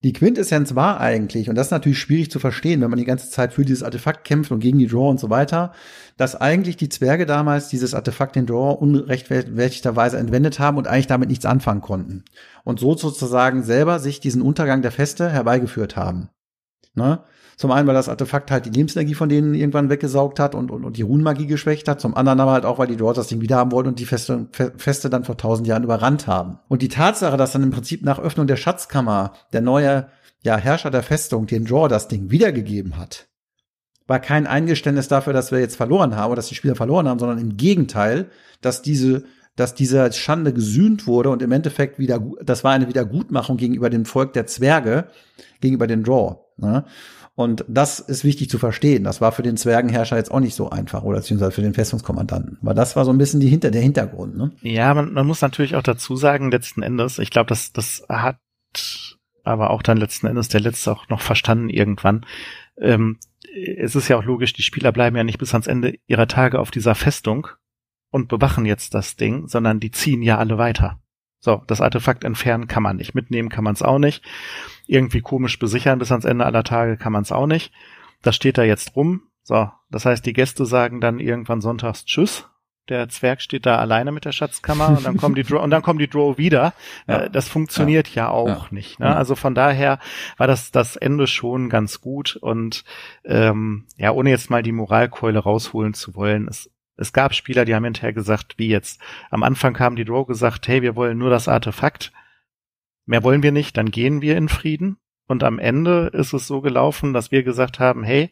Die 0.04 0.12
Quintessenz 0.12 0.76
war 0.76 1.00
eigentlich, 1.00 1.48
und 1.48 1.56
das 1.56 1.68
ist 1.68 1.70
natürlich 1.72 1.98
schwierig 1.98 2.30
zu 2.30 2.38
verstehen, 2.38 2.80
wenn 2.80 2.90
man 2.90 3.00
die 3.00 3.04
ganze 3.04 3.30
Zeit 3.30 3.52
für 3.52 3.64
dieses 3.64 3.82
Artefakt 3.82 4.24
kämpft 4.24 4.52
und 4.52 4.60
gegen 4.60 4.78
die 4.78 4.86
Draw 4.86 5.10
und 5.10 5.18
so 5.18 5.28
weiter, 5.28 5.72
dass 6.16 6.36
eigentlich 6.36 6.76
die 6.76 6.88
Zwerge 6.88 7.26
damals 7.26 7.68
dieses 7.68 7.94
Artefakt 7.94 8.36
den 8.36 8.46
Draw 8.46 8.76
unrechtfertigterweise 8.78 10.16
entwendet 10.16 10.60
haben 10.60 10.76
und 10.76 10.86
eigentlich 10.86 11.08
damit 11.08 11.30
nichts 11.30 11.46
anfangen 11.46 11.80
konnten. 11.80 12.24
Und 12.62 12.78
so 12.78 12.96
sozusagen 12.96 13.64
selber 13.64 13.98
sich 13.98 14.20
diesen 14.20 14.40
Untergang 14.40 14.82
der 14.82 14.92
Feste 14.92 15.30
herbeigeführt 15.30 15.96
haben. 15.96 16.28
Ne? 16.94 17.24
Zum 17.58 17.72
einen, 17.72 17.88
weil 17.88 17.94
das 17.94 18.08
Artefakt 18.08 18.52
halt 18.52 18.66
die 18.66 18.70
Lebensenergie 18.70 19.14
von 19.14 19.28
denen 19.28 19.52
irgendwann 19.52 19.90
weggesaugt 19.90 20.38
hat 20.38 20.54
und, 20.54 20.70
und, 20.70 20.84
und 20.84 20.96
die 20.96 21.02
Runenmagie 21.02 21.48
geschwächt 21.48 21.88
hat. 21.88 22.00
Zum 22.00 22.16
anderen 22.16 22.38
aber 22.38 22.52
halt 22.52 22.64
auch, 22.64 22.78
weil 22.78 22.86
die 22.86 22.96
dort 22.96 23.18
das 23.18 23.26
Ding 23.26 23.40
wieder 23.40 23.56
haben 23.56 23.72
wollten 23.72 23.88
und 23.88 23.98
die 23.98 24.04
Feste, 24.04 24.46
Feste 24.76 25.10
dann 25.10 25.24
vor 25.24 25.36
tausend 25.36 25.66
Jahren 25.66 25.82
überrannt 25.82 26.28
haben. 26.28 26.60
Und 26.68 26.82
die 26.82 26.88
Tatsache, 26.88 27.36
dass 27.36 27.50
dann 27.50 27.64
im 27.64 27.72
Prinzip 27.72 28.04
nach 28.04 28.20
Öffnung 28.20 28.46
der 28.46 28.54
Schatzkammer 28.54 29.32
der 29.52 29.60
neue 29.60 30.06
ja, 30.44 30.56
Herrscher 30.56 30.92
der 30.92 31.02
Festung 31.02 31.48
den 31.48 31.64
Draw 31.64 31.88
das 31.88 32.06
Ding 32.06 32.30
wiedergegeben 32.30 32.96
hat, 32.96 33.26
war 34.06 34.20
kein 34.20 34.46
Eingeständnis 34.46 35.08
dafür, 35.08 35.32
dass 35.32 35.50
wir 35.50 35.58
jetzt 35.58 35.76
verloren 35.76 36.14
haben 36.14 36.30
oder 36.30 36.36
dass 36.36 36.46
die 36.46 36.54
Spieler 36.54 36.76
verloren 36.76 37.08
haben, 37.08 37.18
sondern 37.18 37.38
im 37.38 37.56
Gegenteil, 37.56 38.30
dass 38.60 38.82
diese 38.82 39.24
dass 39.56 39.74
diese 39.74 40.12
Schande 40.12 40.52
gesühnt 40.52 41.08
wurde 41.08 41.30
und 41.30 41.42
im 41.42 41.50
Endeffekt 41.50 41.98
wieder, 41.98 42.24
das 42.40 42.62
war 42.62 42.70
eine 42.70 42.86
Wiedergutmachung 42.86 43.56
gegenüber 43.56 43.90
dem 43.90 44.04
Volk 44.04 44.32
der 44.32 44.46
Zwerge, 44.46 45.08
gegenüber 45.60 45.88
den 45.88 46.04
Draw. 46.04 46.36
Ne? 46.58 46.84
Und 47.38 47.64
das 47.68 48.00
ist 48.00 48.24
wichtig 48.24 48.50
zu 48.50 48.58
verstehen. 48.58 49.04
Das 49.04 49.20
war 49.20 49.30
für 49.30 49.44
den 49.44 49.56
Zwergenherrscher 49.56 50.16
jetzt 50.16 50.32
auch 50.32 50.40
nicht 50.40 50.56
so 50.56 50.70
einfach 50.70 51.04
oder 51.04 51.18
beziehungsweise 51.18 51.52
für 51.52 51.62
den 51.62 51.72
Festungskommandanten. 51.72 52.58
Aber 52.62 52.74
das 52.74 52.96
war 52.96 53.04
so 53.04 53.12
ein 53.12 53.18
bisschen 53.18 53.38
die 53.38 53.46
Hinter 53.46 53.70
der 53.70 53.80
Hintergrund. 53.80 54.36
Ne? 54.36 54.50
Ja, 54.60 54.92
man, 54.92 55.12
man 55.12 55.24
muss 55.24 55.40
natürlich 55.40 55.76
auch 55.76 55.84
dazu 55.84 56.16
sagen, 56.16 56.50
letzten 56.50 56.82
Endes, 56.82 57.20
ich 57.20 57.30
glaube, 57.30 57.46
das, 57.46 57.72
das 57.72 58.04
hat 58.08 58.40
aber 59.44 59.70
auch 59.70 59.82
dann 59.84 59.98
letzten 59.98 60.26
Endes 60.26 60.48
der 60.48 60.62
Letzte 60.62 60.90
auch 60.90 61.08
noch 61.10 61.20
verstanden 61.20 61.70
irgendwann. 61.70 62.26
Ähm, 62.76 63.20
es 63.54 63.94
ist 63.94 64.08
ja 64.08 64.16
auch 64.16 64.24
logisch, 64.24 64.52
die 64.52 64.62
Spieler 64.62 64.90
bleiben 64.90 65.14
ja 65.14 65.22
nicht 65.22 65.38
bis 65.38 65.54
ans 65.54 65.68
Ende 65.68 65.94
ihrer 66.08 66.26
Tage 66.26 66.58
auf 66.58 66.72
dieser 66.72 66.96
Festung 66.96 67.46
und 68.10 68.26
bewachen 68.26 68.66
jetzt 68.66 68.94
das 68.94 69.14
Ding, 69.14 69.46
sondern 69.46 69.78
die 69.78 69.92
ziehen 69.92 70.22
ja 70.22 70.38
alle 70.38 70.58
weiter. 70.58 70.98
So, 71.40 71.62
das 71.66 71.80
Artefakt 71.80 72.24
entfernen 72.24 72.66
kann 72.66 72.82
man 72.82 72.96
nicht, 72.96 73.14
mitnehmen 73.14 73.48
kann 73.48 73.64
man 73.64 73.74
es 73.74 73.82
auch 73.82 73.98
nicht 73.98 74.22
irgendwie 74.88 75.20
komisch 75.20 75.58
besichern 75.58 76.00
bis 76.00 76.10
ans 76.10 76.24
Ende 76.24 76.44
aller 76.44 76.64
Tage 76.64 76.96
kann 76.96 77.12
man 77.12 77.22
es 77.22 77.30
auch 77.30 77.46
nicht. 77.46 77.72
Das 78.22 78.34
steht 78.34 78.58
da 78.58 78.64
jetzt 78.64 78.96
rum. 78.96 79.22
So, 79.42 79.70
das 79.90 80.04
heißt, 80.04 80.26
die 80.26 80.32
Gäste 80.32 80.66
sagen 80.66 81.00
dann 81.00 81.20
irgendwann 81.20 81.60
sonntags 81.60 82.04
Tschüss. 82.04 82.48
Der 82.88 83.08
Zwerg 83.10 83.42
steht 83.42 83.66
da 83.66 83.76
alleine 83.76 84.12
mit 84.12 84.24
der 84.24 84.32
Schatzkammer 84.32 84.88
und 84.88 85.04
dann 85.04 85.18
kommen 85.18 85.34
die 85.34 85.42
Draw 85.42 85.62
und 85.62 85.68
dann 85.68 85.82
kommen 85.82 85.98
die 85.98 86.08
Draw 86.08 86.38
wieder. 86.38 86.72
Ja. 87.06 87.24
Äh, 87.24 87.30
das 87.30 87.46
funktioniert 87.46 88.08
ja, 88.08 88.24
ja 88.24 88.30
auch 88.30 88.64
ja. 88.64 88.66
nicht. 88.70 88.98
Ne? 88.98 89.14
Also 89.14 89.34
von 89.34 89.54
daher 89.54 89.98
war 90.38 90.46
das 90.46 90.70
das 90.70 90.96
Ende 90.96 91.26
schon 91.26 91.68
ganz 91.68 92.00
gut 92.00 92.36
und 92.36 92.84
ähm, 93.24 93.86
ja, 93.98 94.10
ohne 94.12 94.30
jetzt 94.30 94.48
mal 94.48 94.62
die 94.62 94.72
Moralkeule 94.72 95.38
rausholen 95.38 95.92
zu 95.92 96.14
wollen, 96.14 96.48
es 96.48 96.70
es 96.98 97.12
gab 97.12 97.34
Spieler, 97.34 97.64
die 97.64 97.74
haben 97.74 97.84
hinterher 97.84 98.12
gesagt, 98.12 98.54
wie 98.58 98.68
jetzt. 98.68 99.00
Am 99.30 99.42
Anfang 99.42 99.78
haben 99.78 99.96
die 99.96 100.04
Draw 100.04 100.26
gesagt, 100.26 100.68
hey, 100.68 100.82
wir 100.82 100.96
wollen 100.96 101.16
nur 101.16 101.30
das 101.30 101.48
Artefakt 101.48 102.12
mehr 103.08 103.24
wollen 103.24 103.42
wir 103.42 103.52
nicht, 103.52 103.76
dann 103.76 103.90
gehen 103.90 104.20
wir 104.20 104.36
in 104.36 104.48
Frieden. 104.48 104.98
Und 105.26 105.42
am 105.42 105.58
Ende 105.58 106.10
ist 106.12 106.32
es 106.32 106.46
so 106.46 106.60
gelaufen, 106.60 107.12
dass 107.12 107.32
wir 107.32 107.42
gesagt 107.42 107.80
haben, 107.80 108.04
hey, 108.04 108.30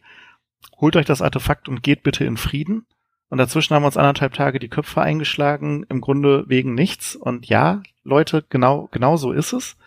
holt 0.79 0.95
euch 0.95 1.05
das 1.05 1.21
Artefakt 1.21 1.67
und 1.67 1.83
geht 1.83 2.03
bitte 2.03 2.23
in 2.23 2.37
Frieden. 2.37 2.85
Und 3.29 3.39
dazwischen 3.39 3.75
haben 3.75 3.83
wir 3.83 3.87
uns 3.87 3.97
anderthalb 3.97 4.33
Tage 4.33 4.59
die 4.59 4.69
Köpfe 4.69 5.01
eingeschlagen, 5.01 5.85
im 5.89 5.99
Grunde 5.99 6.45
wegen 6.47 6.75
nichts. 6.75 7.15
Und 7.15 7.47
ja, 7.47 7.81
Leute, 8.03 8.45
genau, 8.49 8.87
genau 8.91 9.17
so 9.17 9.31
ist 9.33 9.51
es. 9.51 9.77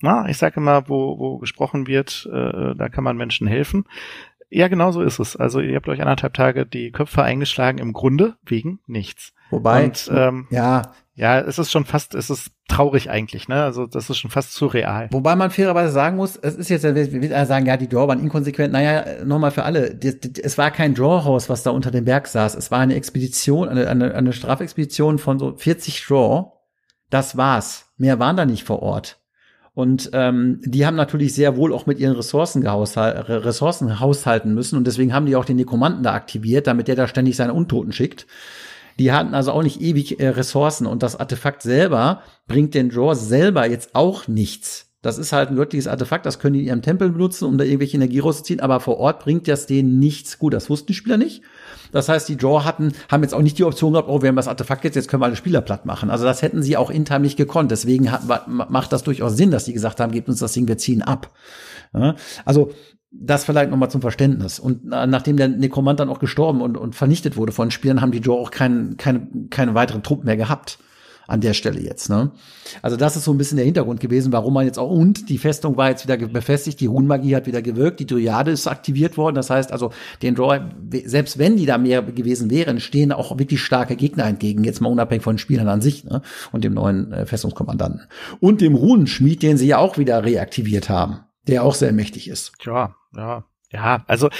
Na, 0.00 0.28
ich 0.28 0.38
sage 0.38 0.56
immer, 0.60 0.88
wo, 0.88 1.18
wo 1.18 1.38
gesprochen 1.38 1.86
wird, 1.86 2.28
äh, 2.32 2.74
da 2.74 2.88
kann 2.88 3.04
man 3.04 3.16
Menschen 3.16 3.46
helfen. 3.46 3.84
Ja, 4.50 4.68
genau 4.68 4.92
so 4.92 5.02
ist 5.02 5.18
es. 5.18 5.36
Also 5.36 5.60
ihr 5.60 5.76
habt 5.76 5.88
euch 5.88 6.00
anderthalb 6.00 6.34
Tage 6.34 6.64
die 6.64 6.90
Köpfe 6.90 7.22
eingeschlagen, 7.22 7.78
im 7.78 7.92
Grunde 7.92 8.36
wegen 8.44 8.80
nichts. 8.86 9.32
Wobei, 9.50 9.84
und, 9.84 10.10
ähm, 10.14 10.46
ja, 10.50 10.92
ja, 11.14 11.40
es 11.40 11.58
ist 11.58 11.72
schon 11.72 11.84
fast, 11.84 12.14
es 12.14 12.30
ist 12.30 12.52
traurig 12.68 13.10
eigentlich, 13.10 13.48
ne? 13.48 13.64
Also 13.64 13.86
das 13.86 14.08
ist 14.08 14.18
schon 14.18 14.30
fast 14.30 14.52
surreal. 14.52 15.08
Wobei 15.10 15.34
man 15.34 15.50
fairerweise 15.50 15.92
sagen 15.92 16.16
muss, 16.16 16.36
es 16.36 16.54
ist 16.54 16.68
jetzt, 16.68 16.84
will 16.84 17.32
er 17.32 17.44
sagen, 17.44 17.66
ja, 17.66 17.76
die 17.76 17.88
Draw 17.88 18.06
waren 18.06 18.20
inkonsequent. 18.20 18.72
Naja, 18.72 19.24
nochmal 19.24 19.50
für 19.50 19.64
alle, 19.64 19.98
es 20.00 20.58
war 20.58 20.70
kein 20.70 20.94
Drawhaus, 20.94 21.48
was 21.48 21.64
da 21.64 21.70
unter 21.70 21.90
dem 21.90 22.04
Berg 22.04 22.28
saß. 22.28 22.54
Es 22.54 22.70
war 22.70 22.78
eine 22.78 22.94
Expedition, 22.94 23.68
eine, 23.68 23.88
eine, 23.88 24.14
eine 24.14 24.32
Strafexpedition 24.32 25.18
von 25.18 25.40
so 25.40 25.56
40 25.56 26.06
Draw. 26.06 26.52
Das 27.10 27.36
war's. 27.36 27.86
Mehr 27.96 28.20
waren 28.20 28.36
da 28.36 28.46
nicht 28.46 28.64
vor 28.64 28.80
Ort. 28.80 29.18
Und 29.78 30.10
ähm, 30.12 30.60
die 30.64 30.84
haben 30.86 30.96
natürlich 30.96 31.34
sehr 31.34 31.56
wohl 31.56 31.72
auch 31.72 31.86
mit 31.86 32.00
ihren 32.00 32.16
Ressourcen, 32.16 32.66
Ressourcen 32.66 34.00
haushalten 34.00 34.52
müssen. 34.52 34.76
Und 34.76 34.88
deswegen 34.88 35.14
haben 35.14 35.26
die 35.26 35.36
auch 35.36 35.44
den 35.44 35.54
Nekromanten 35.54 36.02
da 36.02 36.14
aktiviert, 36.14 36.66
damit 36.66 36.88
der 36.88 36.96
da 36.96 37.06
ständig 37.06 37.36
seine 37.36 37.54
Untoten 37.54 37.92
schickt. 37.92 38.26
Die 38.98 39.12
hatten 39.12 39.34
also 39.34 39.52
auch 39.52 39.62
nicht 39.62 39.80
ewig 39.80 40.18
äh, 40.18 40.30
Ressourcen 40.30 40.88
und 40.88 41.04
das 41.04 41.14
Artefakt 41.14 41.62
selber 41.62 42.22
bringt 42.48 42.74
den 42.74 42.88
Draw 42.88 43.14
selber 43.14 43.70
jetzt 43.70 43.94
auch 43.94 44.26
nichts. 44.26 44.88
Das 45.00 45.16
ist 45.16 45.32
halt 45.32 45.50
ein 45.50 45.56
göttliches 45.56 45.86
Artefakt, 45.86 46.26
das 46.26 46.40
können 46.40 46.54
die 46.54 46.62
in 46.62 46.66
ihrem 46.66 46.82
Tempel 46.82 47.10
benutzen, 47.10 47.44
um 47.44 47.56
da 47.56 47.62
irgendwelche 47.62 47.98
Energie 47.98 48.18
rauszuziehen, 48.18 48.58
aber 48.58 48.80
vor 48.80 48.98
Ort 48.98 49.20
bringt 49.20 49.46
das 49.46 49.66
denen 49.66 50.00
nichts 50.00 50.40
gut. 50.40 50.54
Das 50.54 50.68
wussten 50.68 50.88
die 50.88 50.94
Spieler 50.94 51.18
nicht. 51.18 51.42
Das 51.92 52.08
heißt, 52.08 52.28
die 52.28 52.36
Draw 52.36 52.64
hatten, 52.64 52.92
haben 53.10 53.22
jetzt 53.22 53.34
auch 53.34 53.42
nicht 53.42 53.58
die 53.58 53.64
Option 53.64 53.92
gehabt, 53.92 54.08
oh, 54.08 54.22
wir 54.22 54.28
haben 54.28 54.36
das 54.36 54.48
Artefakt 54.48 54.84
jetzt, 54.84 54.94
jetzt 54.94 55.08
können 55.08 55.22
wir 55.22 55.26
alle 55.26 55.36
Spieler 55.36 55.60
platt 55.60 55.86
machen. 55.86 56.10
Also 56.10 56.24
das 56.24 56.42
hätten 56.42 56.62
sie 56.62 56.76
auch 56.76 56.90
in 56.90 57.04
time 57.04 57.20
nicht 57.20 57.36
gekonnt. 57.36 57.70
Deswegen 57.70 58.10
hat, 58.10 58.22
macht 58.48 58.92
das 58.92 59.02
durchaus 59.02 59.36
Sinn, 59.36 59.50
dass 59.50 59.64
sie 59.64 59.72
gesagt 59.72 60.00
haben, 60.00 60.12
gebt 60.12 60.28
uns 60.28 60.38
das 60.38 60.52
Ding, 60.52 60.68
wir 60.68 60.78
ziehen 60.78 61.02
ab. 61.02 61.30
Ja, 61.94 62.14
also 62.44 62.72
das 63.10 63.44
vielleicht 63.44 63.70
nochmal 63.70 63.90
zum 63.90 64.02
Verständnis. 64.02 64.58
Und 64.58 64.84
nachdem 64.84 65.38
der 65.38 65.48
Nekromant 65.48 65.98
dann 65.98 66.10
auch 66.10 66.18
gestorben 66.18 66.60
und, 66.60 66.76
und 66.76 66.94
vernichtet 66.94 67.36
wurde 67.36 67.52
von 67.52 67.70
Spielern, 67.70 68.00
haben 68.00 68.12
die 68.12 68.18
Joe 68.18 68.38
auch 68.38 68.50
keinen 68.50 68.96
keine, 68.96 69.28
keine 69.50 69.74
weiteren 69.74 70.02
Truppen 70.02 70.26
mehr 70.26 70.36
gehabt. 70.36 70.78
An 71.28 71.42
der 71.42 71.52
Stelle 71.52 71.80
jetzt. 71.80 72.08
Ne? 72.08 72.32
Also 72.82 72.96
das 72.96 73.14
ist 73.14 73.24
so 73.24 73.32
ein 73.32 73.38
bisschen 73.38 73.58
der 73.58 73.66
Hintergrund 73.66 74.00
gewesen, 74.00 74.32
warum 74.32 74.54
man 74.54 74.64
jetzt 74.64 74.78
auch, 74.78 74.90
und 74.90 75.28
die 75.28 75.36
Festung 75.36 75.76
war 75.76 75.90
jetzt 75.90 76.08
wieder 76.08 76.16
befestigt, 76.16 76.80
die 76.80 76.86
Runenmagie 76.86 77.36
hat 77.36 77.46
wieder 77.46 77.60
gewirkt, 77.60 78.00
die 78.00 78.06
Dryade 78.06 78.50
ist 78.50 78.66
aktiviert 78.66 79.18
worden. 79.18 79.34
Das 79.36 79.50
heißt 79.50 79.70
also, 79.70 79.92
den 80.22 80.34
Draw, 80.34 80.60
selbst 81.04 81.38
wenn 81.38 81.56
die 81.58 81.66
da 81.66 81.76
mehr 81.76 82.02
gewesen 82.02 82.50
wären, 82.50 82.80
stehen 82.80 83.12
auch 83.12 83.38
wirklich 83.38 83.62
starke 83.62 83.94
Gegner 83.94 84.24
entgegen, 84.24 84.64
jetzt 84.64 84.80
mal 84.80 84.88
unabhängig 84.88 85.22
von 85.22 85.34
den 85.34 85.38
Spielern 85.38 85.68
an 85.68 85.82
sich 85.82 86.04
ne? 86.04 86.22
und 86.50 86.64
dem 86.64 86.72
neuen 86.72 87.12
äh, 87.12 87.26
Festungskommandanten. 87.26 88.08
Und 88.40 88.62
dem 88.62 88.74
Runenschmied, 88.74 89.42
den 89.42 89.58
sie 89.58 89.68
ja 89.68 89.78
auch 89.78 89.98
wieder 89.98 90.24
reaktiviert 90.24 90.88
haben, 90.88 91.20
der 91.46 91.62
auch 91.62 91.74
sehr 91.74 91.92
mächtig 91.92 92.28
ist. 92.28 92.52
Ja, 92.64 92.94
ja, 93.14 93.44
ja, 93.70 94.02
also 94.06 94.30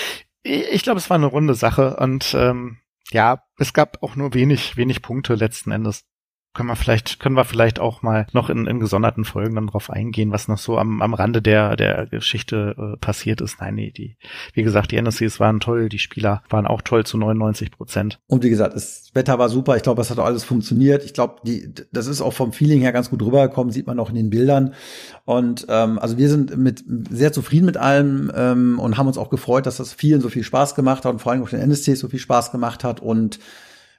ich 0.42 0.83
glaube, 0.83 0.99
es 0.99 1.11
war 1.11 1.16
eine 1.16 1.26
runde 1.26 1.54
Sache 1.54 1.97
und 1.97 2.35
ähm, 2.35 2.78
ja, 3.11 3.42
es 3.59 3.75
gab 3.75 4.02
auch 4.02 4.16
nur 4.16 4.33
wenig, 4.33 4.78
wenig 4.78 5.02
Punkte 5.02 5.35
letzten 5.35 5.71
Endes 5.71 6.04
können 6.58 6.70
wir 6.70 6.74
vielleicht, 6.74 7.20
können 7.20 7.36
wir 7.36 7.44
vielleicht 7.44 7.78
auch 7.78 8.02
mal 8.02 8.26
noch 8.32 8.50
in, 8.50 8.66
in 8.66 8.80
gesonderten 8.80 9.24
Folgen 9.24 9.54
dann 9.54 9.68
drauf 9.68 9.90
eingehen, 9.90 10.32
was 10.32 10.48
noch 10.48 10.58
so 10.58 10.76
am, 10.76 11.00
am 11.02 11.14
Rande 11.14 11.40
der, 11.40 11.76
der 11.76 12.06
Geschichte 12.06 12.74
äh, 12.76 12.96
passiert 12.96 13.40
ist. 13.40 13.60
Nein, 13.60 13.76
nee, 13.76 13.92
die, 13.92 14.16
wie 14.54 14.64
gesagt, 14.64 14.90
die 14.90 14.96
NSCs 14.96 15.38
waren 15.38 15.60
toll, 15.60 15.88
die 15.88 16.00
Spieler 16.00 16.42
waren 16.50 16.66
auch 16.66 16.82
toll 16.82 17.06
zu 17.06 17.16
99 17.16 17.70
Prozent. 17.70 18.18
Und 18.26 18.42
wie 18.42 18.50
gesagt, 18.50 18.74
das 18.74 19.12
Wetter 19.14 19.38
war 19.38 19.50
super. 19.50 19.76
Ich 19.76 19.84
glaube, 19.84 20.02
es 20.02 20.10
hat 20.10 20.18
auch 20.18 20.24
alles 20.24 20.42
funktioniert. 20.42 21.04
Ich 21.04 21.14
glaube, 21.14 21.36
die, 21.46 21.72
das 21.92 22.08
ist 22.08 22.20
auch 22.20 22.32
vom 22.32 22.52
Feeling 22.52 22.80
her 22.80 22.90
ganz 22.90 23.08
gut 23.08 23.22
rübergekommen, 23.22 23.72
sieht 23.72 23.86
man 23.86 24.00
auch 24.00 24.08
in 24.08 24.16
den 24.16 24.28
Bildern. 24.28 24.74
Und 25.26 25.64
ähm, 25.68 26.00
also 26.00 26.18
wir 26.18 26.28
sind 26.28 26.56
mit 26.56 26.82
sehr 27.08 27.32
zufrieden 27.32 27.66
mit 27.66 27.76
allem 27.76 28.32
ähm, 28.34 28.80
und 28.80 28.98
haben 28.98 29.06
uns 29.06 29.16
auch 29.16 29.30
gefreut, 29.30 29.66
dass 29.66 29.76
das 29.76 29.92
vielen 29.92 30.20
so 30.20 30.28
viel 30.28 30.42
Spaß 30.42 30.74
gemacht 30.74 31.04
hat 31.04 31.12
und 31.12 31.18
vor 31.20 31.30
allem 31.30 31.44
auch 31.44 31.50
den 31.50 31.60
NSCs 31.60 32.00
so 32.00 32.08
viel 32.08 32.18
Spaß 32.18 32.50
gemacht 32.50 32.82
hat. 32.82 32.98
Und 32.98 33.38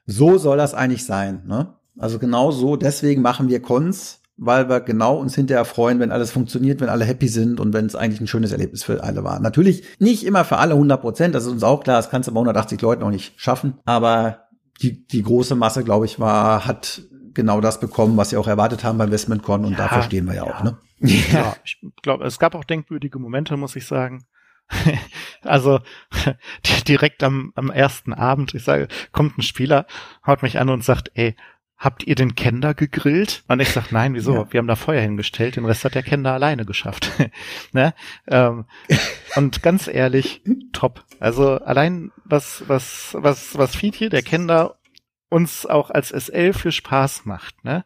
so 0.05 0.37
soll 0.37 0.57
das 0.57 0.73
eigentlich 0.73 1.05
sein. 1.05 1.43
Ne? 1.47 1.78
Also 1.99 2.17
genau 2.17 2.51
so, 2.51 2.77
deswegen 2.77 3.21
machen 3.21 3.49
wir 3.49 3.61
Cons, 3.61 4.21
weil 4.37 4.69
wir 4.69 4.79
genau 4.79 5.17
uns 5.17 5.35
hinterher 5.35 5.65
freuen, 5.65 5.99
wenn 5.99 6.11
alles 6.11 6.31
funktioniert, 6.31 6.79
wenn 6.79 6.87
alle 6.87 7.03
happy 7.03 7.27
sind 7.27 7.59
und 7.59 7.73
wenn 7.73 7.85
es 7.85 7.95
eigentlich 7.95 8.21
ein 8.21 8.27
schönes 8.27 8.53
Erlebnis 8.53 8.83
für 8.83 9.03
alle 9.03 9.23
war. 9.25 9.39
Natürlich 9.41 9.83
nicht 9.99 10.25
immer 10.25 10.45
für 10.45 10.57
alle 10.57 10.73
100 10.73 11.01
Prozent, 11.01 11.35
das 11.35 11.45
ist 11.45 11.51
uns 11.51 11.63
auch 11.63 11.83
klar, 11.83 11.97
das 11.97 12.09
kannst 12.09 12.29
du 12.29 12.33
bei 12.33 12.37
180 12.39 12.81
Leuten 12.81 13.03
auch 13.03 13.09
nicht 13.09 13.33
schaffen, 13.39 13.79
aber 13.83 14.45
die, 14.81 15.05
die 15.05 15.23
große 15.23 15.55
Masse, 15.55 15.83
glaube 15.83 16.05
ich, 16.05 16.21
war, 16.21 16.65
hat 16.65 17.01
genau 17.33 17.59
das 17.59 17.81
bekommen, 17.81 18.15
was 18.15 18.29
sie 18.29 18.37
auch 18.37 18.47
erwartet 18.47 18.85
haben 18.85 18.97
beim 18.97 19.11
Westmentcon 19.11 19.65
und 19.65 19.73
ja, 19.73 19.77
dafür 19.79 20.03
stehen 20.03 20.25
wir 20.25 20.35
ja, 20.35 20.45
ja. 20.45 20.53
auch. 20.53 20.63
Ne? 20.63 20.77
Ja, 21.01 21.55
ich 21.65 21.81
glaube, 22.01 22.25
es 22.25 22.39
gab 22.39 22.55
auch 22.55 22.63
denkwürdige 22.63 23.19
Momente, 23.19 23.57
muss 23.57 23.75
ich 23.75 23.85
sagen. 23.85 24.25
also 25.43 25.79
direkt 26.87 27.23
am, 27.23 27.51
am 27.55 27.69
ersten 27.69 28.13
Abend, 28.13 28.53
ich 28.53 28.63
sage, 28.63 28.87
kommt 29.11 29.37
ein 29.37 29.41
Spieler, 29.41 29.85
haut 30.25 30.43
mich 30.43 30.59
an 30.59 30.69
und 30.69 30.83
sagt, 30.83 31.11
ey, 31.15 31.35
habt 31.79 32.03
ihr 32.03 32.15
den 32.15 32.35
Kender 32.35 32.73
gegrillt? 32.73 33.43
Und 33.47 33.61
ich 33.61 33.69
sag, 33.69 33.91
nein, 33.91 34.13
wieso? 34.13 34.33
Ja. 34.39 34.47
Wir 34.51 34.59
haben 34.59 34.67
da 34.67 34.75
Feuer 34.75 35.01
hingestellt, 35.01 35.55
den 35.55 35.65
Rest 35.65 35.85
hat 35.85 35.95
der 35.95 36.03
Kender 36.03 36.33
alleine 36.33 36.65
geschafft. 36.65 37.11
ne? 37.71 37.93
ähm, 38.27 38.65
und 39.35 39.63
ganz 39.63 39.87
ehrlich, 39.87 40.43
top. 40.73 41.03
Also 41.19 41.55
allein 41.55 42.11
was, 42.25 42.63
was, 42.67 43.15
was, 43.17 43.57
was 43.57 43.75
Fietje, 43.75 44.09
der 44.09 44.21
Kender, 44.21 44.77
uns 45.29 45.65
auch 45.65 45.89
als 45.89 46.09
SL 46.09 46.53
für 46.53 46.71
Spaß 46.71 47.25
macht, 47.25 47.63
ne? 47.63 47.85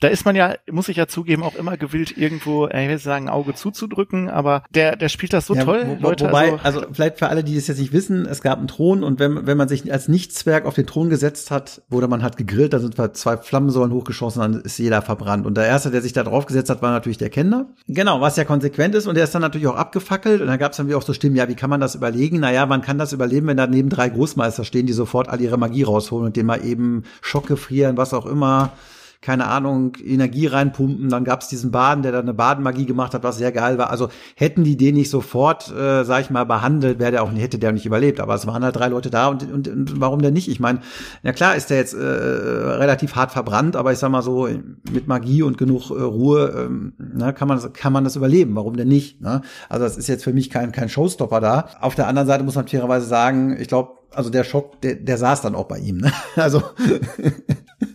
Da 0.00 0.08
ist 0.08 0.24
man 0.24 0.36
ja, 0.36 0.54
muss 0.70 0.88
ich 0.88 0.96
ja 0.96 1.08
zugeben, 1.08 1.42
auch 1.42 1.56
immer 1.56 1.76
gewillt, 1.76 2.16
irgendwo, 2.16 2.66
äh, 2.66 2.84
ich 2.84 2.88
will 2.88 2.98
sagen, 2.98 3.28
Auge 3.28 3.54
zuzudrücken, 3.54 4.28
aber 4.28 4.62
der, 4.70 4.96
der 4.96 5.08
spielt 5.08 5.32
das 5.32 5.46
so 5.46 5.54
ja, 5.54 5.64
toll, 5.64 5.98
wo, 6.00 6.08
Leute. 6.08 6.26
Wobei, 6.26 6.52
also, 6.52 6.80
also, 6.80 6.82
vielleicht 6.92 7.18
für 7.18 7.28
alle, 7.28 7.42
die 7.42 7.56
es 7.56 7.66
jetzt 7.66 7.78
nicht 7.80 7.92
wissen, 7.92 8.24
es 8.26 8.40
gab 8.40 8.58
einen 8.58 8.68
Thron 8.68 9.02
und 9.02 9.18
wenn, 9.18 9.46
wenn 9.46 9.56
man 9.56 9.68
sich 9.68 9.92
als 9.92 10.06
Nichtzwerg 10.06 10.66
auf 10.66 10.74
den 10.74 10.86
Thron 10.86 11.10
gesetzt 11.10 11.50
hat, 11.50 11.82
wurde 11.88 12.06
man 12.06 12.22
halt 12.22 12.36
gegrillt, 12.36 12.72
da 12.72 12.78
sind 12.78 12.94
zwei 13.16 13.36
Flammensäulen 13.36 13.92
hochgeschossen, 13.92 14.40
dann 14.40 14.60
ist 14.60 14.78
jeder 14.78 15.02
verbrannt. 15.02 15.46
Und 15.46 15.56
der 15.56 15.66
erste, 15.66 15.90
der 15.90 16.02
sich 16.02 16.12
da 16.12 16.22
drauf 16.22 16.46
gesetzt 16.46 16.70
hat, 16.70 16.80
war 16.80 16.92
natürlich 16.92 17.18
der 17.18 17.30
Kenner. 17.30 17.66
Genau, 17.88 18.20
was 18.20 18.36
ja 18.36 18.44
konsequent 18.44 18.94
ist 18.94 19.06
und 19.08 19.16
der 19.16 19.24
ist 19.24 19.34
dann 19.34 19.42
natürlich 19.42 19.66
auch 19.66 19.76
abgefackelt 19.76 20.40
und 20.40 20.46
dann 20.46 20.58
gab 20.58 20.72
es 20.72 20.76
dann 20.76 20.86
wieder 20.86 20.98
auch 20.98 21.02
so 21.02 21.12
Stimmen, 21.12 21.34
ja, 21.34 21.48
wie 21.48 21.56
kann 21.56 21.70
man 21.70 21.80
das 21.80 21.96
überlegen? 21.96 22.38
Naja, 22.38 22.66
man 22.66 22.82
kann 22.82 22.98
das 22.98 23.12
überleben, 23.12 23.48
wenn 23.48 23.56
da 23.56 23.66
neben 23.66 23.88
drei 23.88 24.08
Großmeister 24.08 24.64
stehen, 24.64 24.86
die 24.86 24.92
sofort 24.92 25.28
all 25.28 25.40
ihre 25.40 25.58
Magie 25.58 25.82
rausholen 25.82 26.26
und 26.26 26.36
den 26.36 26.46
mal 26.46 26.64
eben 26.64 27.02
Schocke 27.20 27.56
frieren, 27.56 27.96
was 27.96 28.14
auch 28.14 28.26
immer 28.26 28.72
keine 29.20 29.46
Ahnung, 29.46 29.96
Energie 29.96 30.46
reinpumpen. 30.46 31.08
Dann 31.08 31.24
gab 31.24 31.40
es 31.42 31.48
diesen 31.48 31.72
Baden, 31.72 32.02
der 32.02 32.12
da 32.12 32.20
eine 32.20 32.34
Badenmagie 32.34 32.86
gemacht 32.86 33.14
hat, 33.14 33.24
was 33.24 33.36
sehr 33.38 33.50
geil 33.50 33.76
war. 33.76 33.90
Also 33.90 34.08
hätten 34.36 34.62
die 34.62 34.76
den 34.76 34.94
nicht 34.94 35.10
sofort, 35.10 35.72
äh, 35.72 36.04
sag 36.04 36.20
ich 36.20 36.30
mal, 36.30 36.44
behandelt, 36.44 37.00
wäre 37.00 37.10
der 37.10 37.22
auch 37.24 37.32
nicht, 37.32 37.42
hätte 37.42 37.58
der 37.58 37.72
nicht 37.72 37.84
überlebt. 37.84 38.20
Aber 38.20 38.34
es 38.34 38.46
waren 38.46 38.62
halt 38.62 38.76
drei 38.76 38.88
Leute 38.88 39.10
da 39.10 39.26
und, 39.26 39.50
und, 39.50 39.66
und 39.66 40.00
warum 40.00 40.22
denn 40.22 40.34
nicht? 40.34 40.48
Ich 40.48 40.60
meine, 40.60 40.80
ja 41.24 41.32
klar 41.32 41.56
ist 41.56 41.70
der 41.70 41.78
jetzt 41.78 41.94
äh, 41.94 41.98
relativ 41.98 43.16
hart 43.16 43.32
verbrannt, 43.32 43.74
aber 43.74 43.92
ich 43.92 43.98
sag 43.98 44.10
mal 44.10 44.22
so, 44.22 44.48
mit 44.92 45.08
Magie 45.08 45.42
und 45.42 45.58
genug 45.58 45.90
äh, 45.90 45.94
Ruhe 45.94 46.54
ähm, 46.56 46.92
ne, 46.98 47.32
kann, 47.32 47.48
man 47.48 47.58
das, 47.60 47.72
kann 47.72 47.92
man 47.92 48.04
das 48.04 48.14
überleben. 48.14 48.54
Warum 48.54 48.76
denn 48.76 48.88
nicht? 48.88 49.20
Ne? 49.20 49.42
Also 49.68 49.84
das 49.84 49.96
ist 49.96 50.06
jetzt 50.06 50.22
für 50.22 50.32
mich 50.32 50.48
kein, 50.48 50.70
kein 50.70 50.88
Showstopper 50.88 51.40
da. 51.40 51.68
Auf 51.80 51.96
der 51.96 52.06
anderen 52.06 52.28
Seite 52.28 52.44
muss 52.44 52.54
man 52.54 52.68
fairerweise 52.68 53.06
sagen, 53.06 53.56
ich 53.58 53.66
glaube, 53.66 53.98
also 54.12 54.30
der 54.30 54.44
Schock, 54.44 54.80
der, 54.80 54.94
der 54.94 55.18
saß 55.18 55.42
dann 55.42 55.54
auch 55.54 55.66
bei 55.66 55.78
ihm. 55.78 55.98
Ne? 55.98 56.12
Also 56.36 56.62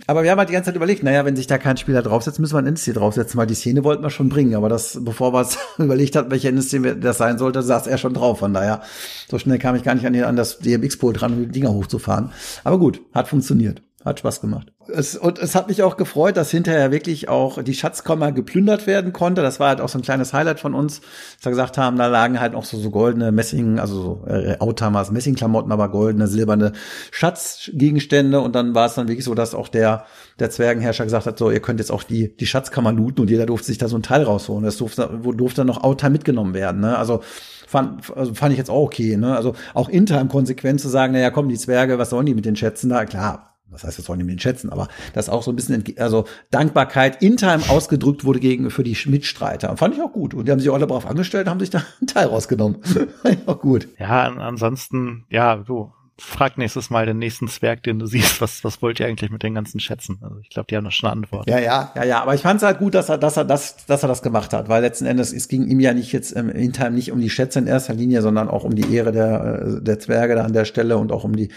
aber 0.08 0.24
wir 0.24 0.32
haben 0.32 0.40
halt 0.40 0.50
die 0.50 0.54
ganze 0.54 0.68
Zeit 0.68 0.76
überlegt, 0.76 1.04
naja, 1.04 1.24
wenn 1.26 1.36
sich 1.36 1.48
da 1.48 1.58
kein 1.58 1.78
Spieler 1.78 2.02
draufsetzt, 2.02 2.40
müssen 2.40 2.54
wir 2.54 2.60
ein 2.60 2.68
NSC 2.68 2.94
draufsetzen, 2.94 3.38
weil 3.38 3.48
die 3.48 3.56
Szene 3.56 3.84
wollten 3.84 4.04
wir 4.04 4.10
schon 4.10 4.30
bringen. 4.30 4.56
Aber 4.56 4.70
das, 4.70 5.00
bevor 5.02 5.34
wir 5.34 5.42
es 5.42 5.58
überlegt 5.78 6.16
hatten, 6.16 6.32
welche 6.32 6.50
NSC 6.50 6.96
das 7.00 7.18
sein 7.18 7.38
sollte, 7.38 7.62
saß 7.62 7.88
er 7.88 7.98
schon 7.98 8.14
drauf. 8.14 8.40
Von 8.40 8.54
daher, 8.54 8.82
so 9.30 9.40
schnell 9.40 9.60
kam 9.60 9.76
ich 9.76 9.84
gar 9.84 9.96
nicht 9.96 10.06
an, 10.06 10.16
an 10.16 10.36
das 10.36 10.60
DMX-Pult 10.60 11.22
dran, 11.22 11.34
um 11.34 11.40
die 11.40 11.52
Dinger 11.52 11.74
hochzufahren. 11.74 12.32
Aber 12.64 12.80
gut, 12.80 13.02
hat 13.14 13.28
funktioniert. 13.28 13.82
Hat 14.06 14.20
Spaß 14.20 14.42
gemacht. 14.42 14.74
Es, 14.90 15.16
und 15.16 15.40
es 15.40 15.56
hat 15.56 15.70
mich 15.70 15.82
auch 15.82 15.96
gefreut, 15.96 16.36
dass 16.36 16.52
hinterher 16.52 16.92
wirklich 16.92 17.30
auch 17.30 17.64
die 17.64 17.74
Schatzkammer 17.74 18.34
geplündert 18.34 18.86
werden 18.86 19.14
konnte. 19.14 19.42
Das 19.42 19.62
war 19.62 19.70
halt 19.70 19.80
auch 19.80 19.88
so 19.88 19.98
ein 19.98 20.02
kleines 20.02 20.34
Highlight 20.34 20.60
von 20.60 20.74
uns, 20.74 21.00
dass 21.38 21.46
wir 21.46 21.52
gesagt 21.52 21.78
haben, 21.78 21.98
da 21.98 22.08
lagen 22.08 22.42
halt 22.42 22.54
auch 22.54 22.66
so, 22.66 22.78
so 22.78 22.92
goldene 22.92 23.32
Messing, 23.32 23.80
also 23.80 24.22
so 24.26 24.28
äh, 24.28 24.58
Outhamers, 24.60 25.12
Messingklamotten, 25.12 25.72
aber 25.72 25.88
goldene, 25.88 26.28
silberne 26.28 26.74
Schatzgegenstände. 27.12 28.42
Und 28.42 28.56
dann 28.56 28.76
war 28.76 28.88
es 28.88 28.96
dann 28.96 29.08
wirklich 29.08 29.24
so, 29.24 29.36
dass 29.36 29.56
auch 29.56 29.70
der, 29.70 30.04
der 30.38 30.50
Zwergenherrscher 30.50 31.06
gesagt 31.06 31.26
hat, 31.26 31.38
so, 31.38 31.50
ihr 31.50 31.62
könnt 31.62 31.80
jetzt 31.80 31.92
auch 31.92 32.04
die, 32.04 32.36
die 32.36 32.46
Schatzkammer 32.46 32.92
looten 32.92 33.22
und 33.22 33.30
jeder 33.30 33.46
durfte 33.46 33.68
sich 33.68 33.78
da 33.78 33.88
so 33.88 33.96
ein 33.96 34.04
Teil 34.04 34.24
rausholen. 34.24 34.66
Das 34.66 34.76
durfte, 34.76 35.18
durfte 35.24 35.62
dann 35.62 35.68
noch 35.68 35.82
Outham 35.82 36.12
mitgenommen 36.12 36.54
werden. 36.54 36.82
Ne? 36.82 36.98
Also 36.98 37.22
fand, 37.68 38.12
also 38.18 38.34
fand 38.34 38.52
ich 38.52 38.58
jetzt 38.58 38.70
auch 38.70 38.84
okay. 38.84 39.16
Ne? 39.16 39.34
Also 39.34 39.56
auch 39.74 39.88
intern 39.88 40.28
konsequent 40.28 40.82
zu 40.82 40.90
sagen, 40.90 41.14
naja, 41.14 41.32
komm, 41.32 41.48
die 41.48 41.58
Zwerge, 41.58 41.98
was 42.00 42.10
sollen 42.10 42.26
die 42.26 42.36
mit 42.36 42.44
den 42.44 42.58
Schätzen 42.58 42.90
da? 42.90 43.06
Klar, 43.06 43.53
was 43.74 43.84
heißt, 43.84 43.98
das 44.00 44.06
sollen 44.06 44.20
die 44.20 44.26
mit 44.26 44.42
schätzen, 44.42 44.70
aber 44.70 44.88
dass 45.14 45.30
auch 45.30 45.44
so 45.44 45.52
ein 45.52 45.56
bisschen, 45.56 45.84
also 45.98 46.26
Dankbarkeit 46.52 47.22
in 47.22 47.38
Time 47.38 47.64
ausgedrückt 47.70 48.26
wurde 48.26 48.40
gegen, 48.40 48.70
für 48.70 48.84
die 48.84 48.98
Mitstreiter. 49.06 49.76
Fand 49.78 49.96
ich 49.96 50.02
auch 50.02 50.14
gut. 50.14 50.34
Und 50.34 50.48
die 50.48 50.52
haben 50.52 50.60
sich 50.60 50.70
auch 50.70 50.76
alle 50.76 50.88
brav 50.88 51.06
angestellt, 51.06 51.48
haben 51.48 51.60
sich 51.60 51.70
da 51.70 51.84
einen 52.00 52.08
Teil 52.08 52.28
rausgenommen. 52.28 52.84
fand 52.84 53.42
ich 53.42 53.48
auch 53.48 53.60
gut. 53.60 53.88
Ja, 54.00 54.32
ansonsten, 54.32 55.26
ja, 55.30 55.58
du, 55.58 55.92
frag 56.18 56.58
nächstes 56.58 56.90
Mal 56.90 57.06
den 57.06 57.18
nächsten 57.18 57.48
Zwerg, 57.48 57.84
den 57.84 57.98
du 57.98 58.06
siehst, 58.06 58.40
was, 58.40 58.64
was 58.64 58.82
wollt 58.82 59.00
ihr 59.00 59.08
eigentlich 59.08 59.32
mit 59.32 59.42
den 59.42 59.56
ganzen 59.56 59.80
Schätzen? 59.80 60.20
Also 60.22 60.38
ich 60.42 60.50
glaube, 60.50 60.68
die 60.70 60.78
haben 60.78 60.84
noch 60.84 60.92
schon 60.92 61.10
eine 61.10 61.24
Antwort. 61.24 61.50
Ja, 61.50 61.60
ja, 61.60 61.92
ja, 61.96 62.04
ja. 62.04 62.22
Aber 62.22 62.36
ich 62.36 62.42
fand 62.42 62.58
es 62.58 62.64
halt 62.64 62.78
gut, 62.78 62.94
dass 62.94 63.10
er, 63.10 63.18
dass 63.18 63.38
er 63.38 63.46
das, 63.46 63.86
dass 63.88 64.04
er 64.04 64.10
das 64.10 64.22
gemacht 64.22 64.54
hat, 64.54 64.70
weil 64.70 64.82
letzten 64.82 65.06
Endes, 65.06 65.34
es 65.34 65.48
ging 65.48 65.68
ihm 65.68 65.80
ja 65.80 65.94
nicht 65.94 66.12
jetzt 66.12 66.36
ähm, 66.36 66.50
in 66.50 66.72
Time 66.72 66.92
nicht 66.92 67.12
um 67.12 67.20
die 67.20 67.30
Schätze 67.30 67.60
in 67.60 67.68
erster 67.68 67.94
Linie, 67.94 68.22
sondern 68.22 68.48
auch 68.48 68.64
um 68.64 68.76
die 68.76 68.94
Ehre 68.94 69.12
der, 69.12 69.78
äh, 69.80 69.82
der 69.82 70.00
Zwerge 70.00 70.36
da 70.36 70.44
an 70.44 70.54
der 70.54 70.66
Stelle 70.66 70.98
und 70.98 71.12
auch 71.12 71.24
um 71.24 71.36
die, 71.36 71.50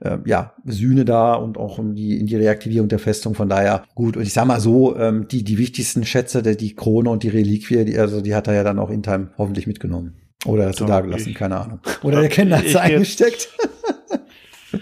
äh, 0.00 0.18
ja, 0.24 0.54
Sühne 0.64 1.04
da 1.04 1.34
und 1.34 1.58
auch 1.58 1.78
um 1.78 1.94
die, 1.94 2.18
in 2.18 2.26
die 2.26 2.36
Reaktivierung 2.36 2.88
der 2.88 3.00
Festung. 3.00 3.34
Von 3.34 3.48
daher 3.48 3.84
gut. 3.94 4.16
Und 4.16 4.22
ich 4.22 4.32
sag 4.32 4.46
mal 4.46 4.60
so, 4.60 4.96
ähm, 4.96 5.26
die, 5.26 5.42
die 5.42 5.58
wichtigsten 5.58 6.04
Schätze, 6.04 6.42
der, 6.42 6.54
die 6.54 6.74
Krone 6.74 7.10
und 7.10 7.24
die 7.24 7.30
Reliquie, 7.30 7.84
die, 7.84 7.98
also 7.98 8.20
die 8.20 8.34
hat 8.34 8.46
er 8.46 8.54
ja 8.54 8.62
dann 8.62 8.78
auch 8.78 8.90
in 8.90 9.02
Time 9.02 9.30
hoffentlich 9.38 9.66
mitgenommen. 9.66 10.14
Oder 10.46 10.68
hat 10.68 10.76
sie 10.76 10.86
da 10.86 11.00
gelassen, 11.00 11.34
keine 11.34 11.58
Ahnung. 11.58 11.80
Oder 12.02 12.20
der 12.20 12.28
Kenner 12.28 12.58
hat 12.58 12.68
sie 12.68 12.80
eingesteckt. 12.80 13.48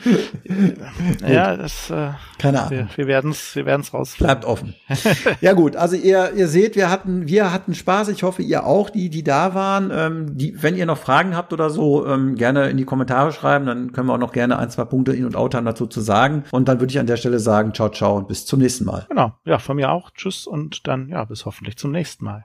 ja, 1.27 1.57
das. 1.57 1.91
Äh, 1.91 2.11
Keine 2.39 2.63
Ahnung. 2.63 2.71
Wir, 2.71 2.89
wir 2.97 3.07
werden 3.07 3.31
es, 3.31 3.55
wir 3.57 3.67
werden 3.67 3.83
es 3.83 3.93
raus. 3.93 4.17
Bleibt 4.19 4.45
offen. 4.45 4.75
ja 5.41 5.53
gut, 5.53 5.77
also 5.77 5.97
ihr, 5.97 6.33
ihr 6.35 6.49
seht, 6.49 6.77
wir 6.77 6.91
hatten, 6.91 7.27
wir 7.27 7.53
hatten 7.53 7.75
Spaß. 7.75 8.09
Ich 8.09 8.23
hoffe, 8.23 8.43
ihr 8.43 8.67
auch, 8.67 8.91
die, 8.91 9.11
die 9.11 9.25
da 9.25 9.55
waren. 9.55 9.91
Ähm, 9.93 10.37
die, 10.37 10.63
wenn 10.63 10.77
ihr 10.77 10.87
noch 10.87 10.99
Fragen 10.99 11.37
habt 11.37 11.53
oder 11.53 11.71
so, 11.71 12.07
ähm, 12.07 12.35
gerne 12.35 12.71
in 12.71 12.77
die 12.77 12.85
Kommentare 12.85 13.33
schreiben. 13.33 13.67
Dann 13.67 13.93
können 13.93 14.09
wir 14.09 14.15
auch 14.15 14.19
noch 14.19 14.33
gerne 14.33 14.59
ein, 14.59 14.71
zwei 14.71 14.85
Punkte 14.85 15.13
in 15.13 15.25
und 15.25 15.37
out 15.37 15.55
haben 15.55 15.67
dazu 15.67 15.87
zu 15.87 16.01
sagen. 16.01 16.45
Und 16.51 16.69
dann 16.69 16.81
würde 16.81 16.93
ich 16.93 16.99
an 16.99 17.07
der 17.07 17.17
Stelle 17.17 17.39
sagen, 17.39 17.75
ciao, 17.75 17.89
ciao 17.89 18.17
und 18.17 18.29
bis 18.29 18.47
zum 18.47 18.61
nächsten 18.61 18.85
Mal. 18.85 19.07
Genau. 19.09 19.33
Ja, 19.45 19.59
von 19.59 19.77
mir 19.77 19.91
auch. 19.91 20.11
Tschüss 20.11 20.47
und 20.47 20.87
dann 20.87 21.09
ja, 21.09 21.25
bis 21.25 21.47
hoffentlich 21.47 21.77
zum 21.77 21.93
nächsten 21.93 22.25
Mal. 22.25 22.45